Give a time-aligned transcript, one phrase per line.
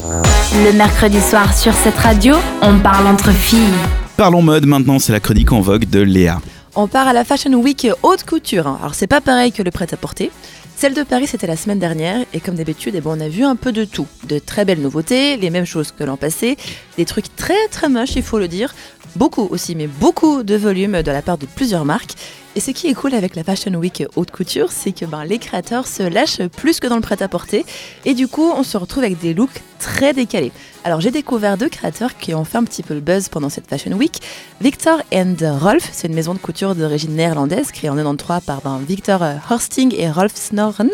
[0.00, 3.74] Le mercredi soir sur cette radio, on parle entre filles.
[4.16, 6.40] Parlons mode maintenant, c'est la chronique en vogue de Léa.
[6.76, 8.68] On part à la Fashion Week haute couture.
[8.80, 10.30] Alors c'est pas pareil que le prêt-à-porter.
[10.76, 13.42] Celle de Paris c'était la semaine dernière et comme d'habitude eh ben, on a vu
[13.42, 14.06] un peu de tout.
[14.28, 16.56] De très belles nouveautés, les mêmes choses que l'an passé,
[16.96, 18.74] des trucs très très moches il faut le dire,
[19.16, 22.14] beaucoup aussi mais beaucoup de volume de la part de plusieurs marques.
[22.56, 25.38] Et ce qui est cool avec la Fashion Week haute couture, c'est que ben, les
[25.38, 27.64] créateurs se lâchent plus que dans le prêt-à-porter
[28.04, 30.52] et du coup on se retrouve avec des looks très décalés.
[30.84, 33.68] Alors j'ai découvert deux créateurs qui ont fait un petit peu le buzz pendant cette
[33.68, 34.20] Fashion Week.
[34.60, 38.80] Victor and Rolf, c'est une maison de couture d'origine néerlandaise créée en 93 par ben,
[38.86, 40.90] Victor euh, Horsting et Rolf Snorren,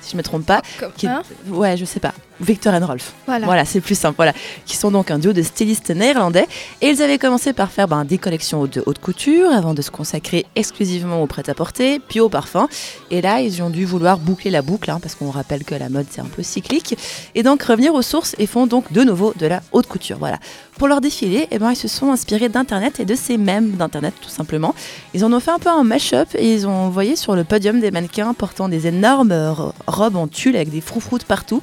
[0.00, 0.62] si je me trompe pas.
[0.78, 1.08] Comme Qui-.
[1.48, 2.14] Ouais, je sais pas.
[2.40, 3.12] Victor and Rolf.
[3.26, 3.44] Voilà.
[3.44, 4.16] Voilà, c'est plus simple.
[4.16, 4.32] Voilà,
[4.64, 6.46] qui sont donc un duo de stylistes néerlandais.
[6.80, 9.90] Et ils avaient commencé par faire ben, des collections de haute couture avant de se
[9.90, 12.68] consacrer exclusivement au prêt-à-porter, puis au parfum.
[13.10, 15.90] Et là, ils ont dû vouloir boucler la boucle, hein, parce qu'on rappelle que la
[15.90, 16.96] mode c'est un peu cyclique,
[17.34, 20.16] et donc revenir aux sources et font donc de nouveau de la haute couture.
[20.18, 20.38] Voilà.
[20.78, 24.14] Pour leur défilé, eh ben, ils se sont inspirés d'Internet et de ces mêmes d'Internet
[24.20, 24.74] tout simplement.
[25.12, 27.80] Ils en ont fait un peu un mash-up et ils ont envoyé sur le podium
[27.80, 31.60] des mannequins portant des énormes ro- robes en tulle avec des froufroutes partout,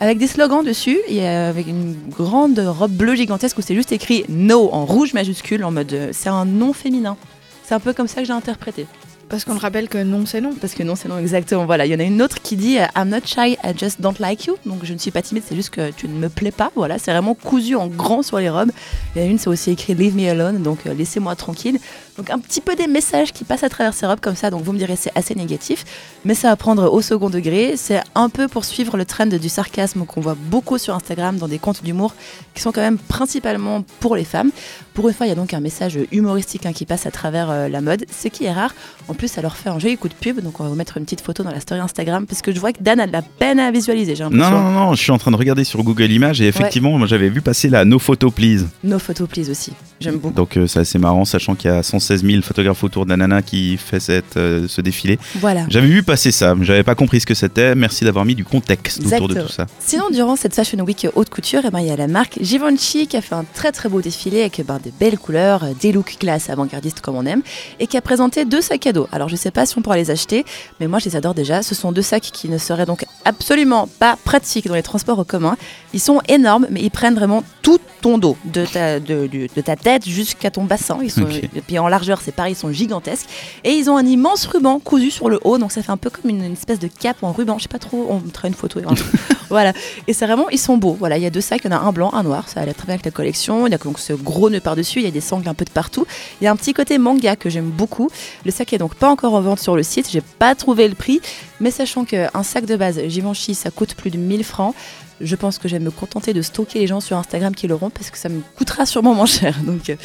[0.00, 4.24] avec des slogans dessus et avec une grande robe bleue gigantesque où c'est juste écrit
[4.28, 7.16] No en rouge majuscule en mode euh, c'est un nom féminin.
[7.64, 8.86] C'est un peu comme ça que j'ai interprété.
[9.28, 10.54] Parce qu'on le rappelle que non, c'est non.
[10.54, 11.66] Parce que non, c'est non, exactement.
[11.66, 14.00] Voilà, il y en a une autre qui dit euh, I'm not shy, I just
[14.00, 14.56] don't like you.
[14.64, 16.70] Donc je ne suis pas timide, c'est juste que tu ne me plais pas.
[16.76, 18.70] Voilà, c'est vraiment cousu en grand sur les robes.
[19.14, 21.78] Il y en a une, c'est aussi écrit Leave me alone, donc euh, laissez-moi tranquille.
[22.16, 24.50] Donc un petit peu des messages qui passent à travers ces robes comme ça.
[24.50, 25.84] Donc vous me direz, c'est assez négatif.
[26.24, 27.76] Mais ça va prendre au second degré.
[27.76, 31.48] C'est un peu pour suivre le trend du sarcasme qu'on voit beaucoup sur Instagram dans
[31.48, 32.14] des comptes d'humour
[32.54, 34.50] qui sont quand même principalement pour les femmes.
[34.96, 37.50] Pour une fois, il y a donc un message humoristique hein, qui passe à travers
[37.50, 38.74] euh, la mode, ce qui est rare.
[39.08, 40.40] En plus, ça leur fait un joli coup de pub.
[40.40, 42.58] Donc, on va vous mettre une petite photo dans la story Instagram parce que je
[42.58, 44.16] vois que Dan a de la peine à visualiser.
[44.16, 46.96] J'ai Non, non, non, je suis en train de regarder sur Google Images et effectivement,
[46.96, 48.64] moi j'avais vu passer la No Photo Please.
[48.84, 49.74] Nos photos, please aussi.
[50.00, 50.34] J'aime beaucoup.
[50.34, 53.76] Donc euh, c'est assez marrant, sachant qu'il y a 116 000 photographes autour d'Anana qui
[53.76, 55.18] fait cette, euh, ce défilé.
[55.36, 55.66] Voilà.
[55.68, 57.74] J'avais vu passer ça, mais j'avais pas compris ce que c'était.
[57.74, 59.66] Merci d'avoir mis du contexte autour de tout ça.
[59.78, 63.06] Sinon, durant cette Fashion Week haute couture, eh ben, il y a la marque Givenchy
[63.06, 65.92] qui a fait un très très beau défilé avec ben, des belles couleurs, euh, des
[65.92, 67.42] looks classe avant-gardistes comme on aime,
[67.80, 69.08] et qui a présenté deux sacs à dos.
[69.10, 70.44] Alors, je sais pas si on pourra les acheter,
[70.78, 71.62] mais moi je les adore déjà.
[71.62, 75.24] Ce sont deux sacs qui ne seraient donc absolument pas pratiques dans les transports en
[75.24, 75.56] commun.
[75.92, 79.60] Ils sont énormes, mais ils prennent vraiment tout ton dos, de ta, de, du- de
[79.60, 80.98] ta tête jusqu'à ton bassin.
[81.02, 81.26] Ils sont.
[81.28, 83.26] Et puis en largeur, c'est pareil, ils sont gigantesques.
[83.64, 86.08] Et ils ont un immense ruban cousu sur le haut, donc ça fait un peu
[86.08, 87.58] comme une, une espèce de cape en ruban.
[87.58, 88.78] Je sais pas trop, on mettra une photo.
[89.50, 89.72] voilà.
[90.06, 90.94] Et c'est vraiment, ils sont beaux.
[90.96, 92.48] Voilà, il y a deux sacs, il y en a un blanc, un noir.
[92.48, 93.66] Ça allait très bien avec la collection.
[93.66, 95.64] Il y a donc ce gros nœud par-dessus, il y a des sangles un peu
[95.64, 96.06] de partout.
[96.40, 98.08] Il y a un petit côté manga que j'aime beaucoup.
[98.44, 100.08] Le sac est donc pas encore en vente sur le site.
[100.12, 101.20] J'ai pas trouvé le prix,
[101.58, 104.74] mais sachant qu'un sac de base Givenchy, ça coûte plus de 1000 francs.
[105.20, 107.90] Je pense que je vais me contenter de stocker les gens sur Instagram qui l'auront
[107.90, 109.56] parce que ça me coûtera sûrement moins cher.
[109.88, 109.96] Euh,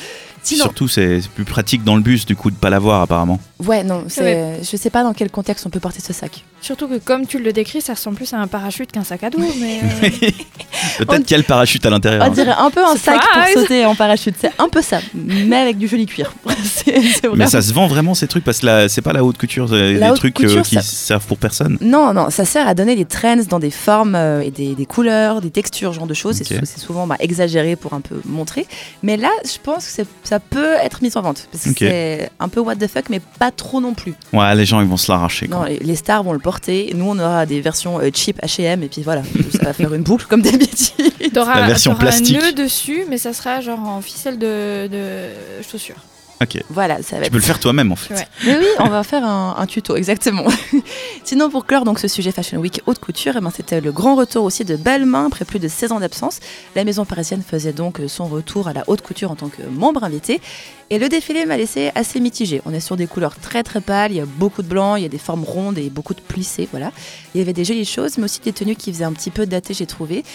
[0.44, 3.40] sinon, Surtout, c'est plus pratique dans le bus, du coup, de pas l'avoir apparemment.
[3.66, 4.60] ouais, non, Ouais.
[4.62, 6.44] je sais pas dans quel contexte on peut porter ce sac.
[6.62, 9.30] Surtout que comme tu le décris, ça ressemble plus à un parachute qu'un sac à
[9.32, 9.40] dos.
[9.60, 10.10] Mais euh,
[11.00, 12.26] Peut-être qu'il y a le parachute à l'intérieur.
[12.28, 14.36] On dirait un peu un sac pour sauter en parachute.
[14.40, 16.34] C'est un peu ça, mais avec du joli cuir.
[17.36, 19.94] Mais ça se vend vraiment ces trucs parce que c'est pas la haute couture, c'est
[19.94, 21.78] La des haute trucs couture, euh, qui ça- servent pour personne.
[21.82, 24.86] Non, non, ça sert à donner des trends dans des formes euh, et des, des
[24.86, 26.42] couleurs, des textures, ce genre de choses.
[26.44, 28.68] C'est souvent bah, exagéré pour un peu montrer.
[29.04, 31.50] Mais là, je pense que c'est- ça peut être mis en vente.
[31.52, 34.14] Parce que c'est un peu what the fuck, mais pas trop non plus.
[34.32, 35.50] Ouais, les gens ils vont se l'arracher.
[35.50, 36.94] Non, les, les stars vont le porter.
[36.96, 38.82] Nous, on aura des versions euh, cheap H&M.
[38.82, 41.12] Et puis voilà, ça va faire une boucle comme d'habitude.
[41.34, 42.38] t'auras La version plastique.
[42.38, 45.26] un nœud dessus, mais ça sera genre en ficelle de, de
[45.70, 45.98] chaussure.
[46.42, 46.64] Ok.
[46.70, 48.14] Voilà, ça va Tu être peux le faire toi-même en fait.
[48.14, 48.28] Ouais.
[48.46, 50.46] Mais oui, on va faire un, un tuto, exactement.
[51.24, 54.16] Sinon, pour clore donc ce sujet Fashion Week haute couture, eh ben, c'était le grand
[54.16, 56.40] retour aussi de Balmain après plus de 16 ans d'absence.
[56.76, 60.04] La maison parisienne faisait donc son retour à la haute couture en tant que membre
[60.04, 60.42] invité.
[60.90, 62.62] Et le défilé m'a laissé assez mitigé.
[62.66, 65.04] On est sur des couleurs très très pâles, il y a beaucoup de blanc, il
[65.04, 66.92] y a des formes rondes et beaucoup de plissés, voilà.
[67.34, 69.46] Il y avait des jolies choses, mais aussi des tenues qui faisaient un petit peu
[69.46, 70.26] dater, j'ai trouvé.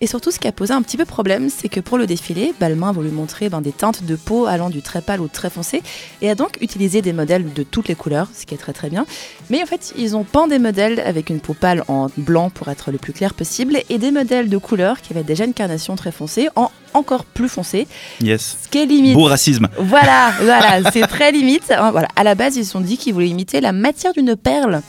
[0.00, 2.54] Et surtout, ce qui a posé un petit peu problème, c'est que pour le défilé,
[2.60, 5.50] Balmain a voulu montrer ben, des teintes de peau allant du très pâle au très
[5.54, 5.82] foncé
[6.20, 8.90] et a donc utilisé des modèles de toutes les couleurs, ce qui est très très
[8.90, 9.06] bien.
[9.50, 12.68] Mais en fait, ils ont peint des modèles avec une peau pâle en blanc pour
[12.68, 15.96] être le plus clair possible et des modèles de couleurs qui avaient déjà une carnation
[15.96, 17.88] très foncée en encore plus foncé,
[18.20, 18.56] Yes.
[18.62, 19.14] ce qui est limite.
[19.14, 19.66] Beau racisme.
[19.78, 21.72] Voilà, voilà, c'est très limite.
[21.72, 24.36] Hein, Voilà, à la base, ils se sont dit qu'ils voulaient imiter la matière d'une
[24.36, 24.80] perle.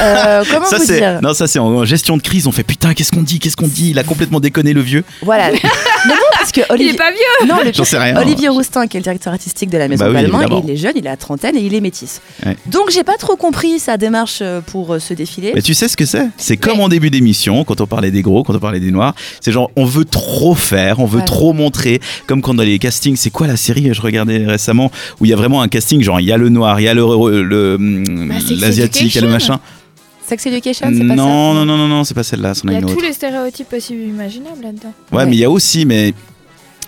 [0.00, 2.94] Euh, comment Ça vous dire non ça c'est en gestion de crise on fait putain
[2.94, 3.90] qu'est-ce qu'on dit qu'est-ce qu'on dit?
[3.90, 5.58] Il a complètement déconné le vieux Voilà, Mais
[6.14, 6.92] non, parce que Il Olivier.
[6.94, 8.16] est pas vieux Non, le J'en sais rien.
[8.20, 10.92] Olivier Roustin, qui est le directeur artistique de la Maison Bah oui, il est jeune,
[10.96, 12.20] il a la trentaine et il est métis.
[12.46, 12.56] Ouais.
[12.66, 15.52] Donc j'ai pas trop compris sa démarche euh, pour euh, ce défilé.
[15.54, 16.26] Mais tu sais ce que c'est?
[16.38, 19.14] C'est comme en début d'émission, quand on parlait des gros, quand on parlait des noirs.
[19.40, 22.00] C'est genre, on veut trop faire, on veut trop montrer.
[22.26, 23.92] Comme quand dans les castings, c'est quoi la série?
[23.92, 24.90] Je regardais récemment
[25.20, 26.88] où il y a vraiment un casting, genre il y a le noir, il y
[26.88, 27.02] a le
[27.42, 27.76] le-
[28.28, 29.60] Bah, l'asiatique, il y a le machin.
[30.30, 32.74] Sex Education, c'est pas ça Non, non, non, non, non, c'est pas celle-là, Il y
[32.74, 33.02] a une tous autre.
[33.02, 34.92] les stéréotypes possibles et imaginables là-dedans.
[35.12, 35.26] Ouais, Ouais.
[35.26, 36.14] mais il y a aussi, mais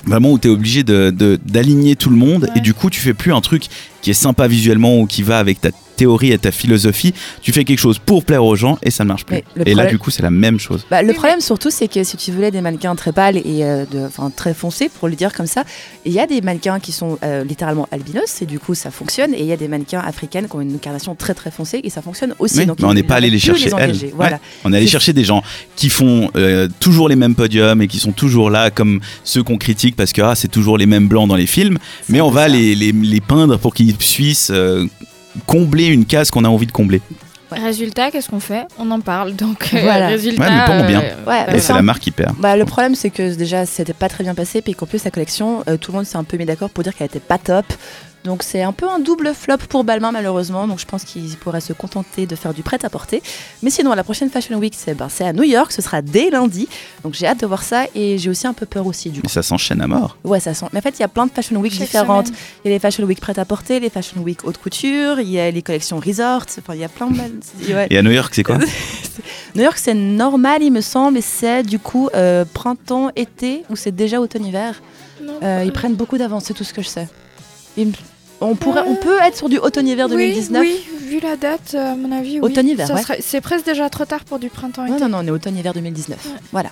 [0.07, 2.51] vraiment où tu es obligé de- de- d'aligner tout le monde Ouais.
[2.57, 3.65] et du coup tu fais plus un truc
[4.01, 5.71] qui est sympa visuellement ou qui va avec ta
[6.03, 9.09] théorie et ta philosophie, tu fais quelque chose pour plaire aux gens et ça ne
[9.09, 9.37] marche plus.
[9.57, 10.85] Mais Et là du coup c'est la même chose.
[10.91, 13.85] Bah, le problème surtout, c'est que si tu voulais des mannequins très pâles et euh,
[13.85, 15.63] de, très foncés, pour le dire comme ça,
[16.05, 19.33] il y a des mannequins qui sont euh, littéralement albinos et du coup ça fonctionne.
[19.35, 21.91] Et il y a des mannequins africaines qui ont une incarnation très très foncée et
[21.91, 22.59] ça fonctionne aussi.
[22.59, 23.75] Oui, Donc, mais on n'est pas allé les chercher elles.
[23.75, 24.07] engager.
[24.07, 24.13] Ouais.
[24.17, 24.41] Voilà.
[24.65, 25.43] On est allé chercher des gens
[25.77, 29.59] qui font euh, toujours les mêmes podiums et qui sont toujours là comme ceux qu'on
[29.59, 31.79] critique parce que ah, c'est toujours les mêmes blancs dans les films,
[32.09, 34.87] mais on va les, les peindre pour qu'ils puissent euh,
[35.47, 37.01] combler une case qu'on a envie de combler.
[37.51, 37.59] Ouais.
[37.59, 38.65] Résultat, qu'est-ce qu'on fait?
[38.79, 39.35] On en parle.
[39.35, 40.09] Donc, euh, Voilà.
[40.09, 40.43] résultat.
[40.43, 41.03] Ouais, mais pas en bien.
[41.03, 42.35] euh, Ouais, Et c'est la marque qui perd.
[42.39, 45.11] Bah, le problème, c'est que déjà, c'était pas très bien passé, puis qu'en plus, la
[45.11, 47.37] collection, euh, tout le monde s'est un peu mis d'accord pour dire qu'elle était pas
[47.39, 47.67] top.
[48.25, 50.69] Donc, c'est un peu un double flop pour Balmain, malheureusement.
[50.69, 53.21] Donc, je pense qu'ils pourraient se contenter de faire du prêt-à-porter.
[53.63, 56.31] Mais sinon, la prochaine Fashion Week, c'est ben, c'est à New York, ce sera dès
[56.31, 56.69] lundi.
[57.03, 59.25] Donc, j'ai hâte de voir ça et j'ai aussi un peu peur aussi, du coup.
[59.27, 60.17] Mais ça s'enchaîne à mort.
[60.23, 60.67] Ouais, ça sent.
[60.73, 62.29] Mais en fait, il y a plein de Fashion Week Chaque différentes.
[62.29, 62.39] semaine.
[62.65, 65.51] Il y a les Fashion Week prêt-à-porter, les Fashion Week haute couture, il y a
[65.51, 66.45] les collections resort.
[66.59, 67.17] Enfin, il y a plein de.
[67.75, 67.87] ouais.
[67.91, 68.59] Et à New York, c'est quoi
[69.57, 73.91] New York, c'est normal, il me semble, et c'est du coup euh, printemps-été ou c'est
[73.95, 74.81] déjà automne-hiver.
[75.43, 77.09] Euh, ils prennent beaucoup d'avance, c'est tout ce que je sais.
[77.77, 77.93] Il me-
[78.43, 81.93] On, pourrait, on peut être sur du automne-hiver 2019 Oui, oui, vu la date, euh,
[81.93, 82.41] à mon avis, oui.
[82.43, 83.17] Automne-hiver, ouais.
[83.21, 84.87] C'est presque déjà trop tard pour du printemps.
[84.87, 86.19] Non, non, non, on est automne-hiver 2019.
[86.53, 86.71] Voilà.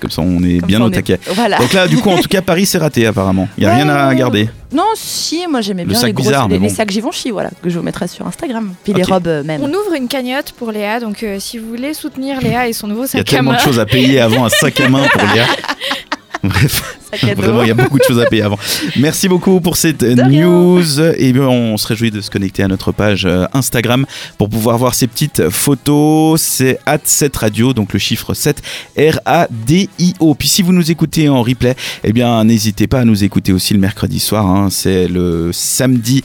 [0.00, 1.20] Comme ça, on est Comme bien ça, au est- taquet.
[1.34, 1.58] Voilà.
[1.58, 3.48] Donc là, du coup, en tout cas, Paris, c'est raté apparemment.
[3.56, 4.16] Il n'y a rien à Ouais.
[4.16, 4.48] garder.
[4.72, 6.74] Non, si, moi j'aimais Le bien sac les, grosses- bizarre, les, les bon.
[6.74, 8.74] sacs Givenchy, voilà, que je vous mettrai sur Instagram.
[8.82, 9.62] Puis les robes euh, même.
[9.62, 12.88] On ouvre une cagnotte pour Léa, donc euh, si vous voulez soutenir Léa et son
[12.88, 13.58] nouveau Il y a sac à tellement main.
[13.58, 15.44] de choses à payer avant un sac à main pour Léa.
[16.42, 17.05] Bref, Sac à.
[17.36, 18.58] Vraiment, il y a beaucoup de choses à payer avant.
[18.96, 21.00] Merci beaucoup pour cette news.
[21.00, 24.06] Et bien, on se réjouit de se connecter à notre page euh, Instagram
[24.38, 26.40] pour pouvoir voir ces petites photos.
[26.40, 28.62] C'est at 7 radio, donc le chiffre 7,
[28.98, 30.34] R-A-D-I-O.
[30.34, 31.74] Puis si vous nous écoutez en replay,
[32.04, 34.46] eh bien, n'hésitez pas à nous écouter aussi le mercredi soir.
[34.46, 34.68] hein.
[34.70, 36.22] C'est le samedi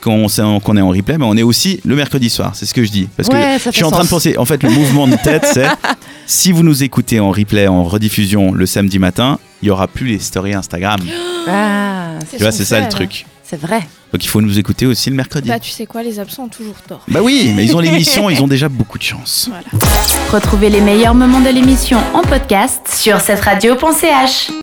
[0.00, 0.40] qu'on est
[0.80, 2.52] en replay, mais on est aussi le mercredi soir.
[2.54, 3.08] C'est ce que je dis.
[3.16, 5.46] Parce que Ouais, je suis en train de penser, en fait, le mouvement de tête,
[5.52, 5.66] c'est
[6.26, 10.06] si vous nous écoutez en replay, en rediffusion le samedi matin, il n'y aura plus
[10.06, 11.00] les stories Instagram.
[11.50, 13.24] Ah, Tu vois, c'est ça le truc.
[13.42, 13.80] c'est vrai.
[14.12, 15.48] Donc il faut nous écouter aussi le mercredi.
[15.48, 17.00] Bah, tu sais quoi, les absents ont toujours tort.
[17.08, 19.48] Bah oui, mais ils ont l'émission, ils ont déjà beaucoup de chance.
[20.30, 24.50] Retrouvez les meilleurs moments de l'émission en podcast sur cette radio.ch.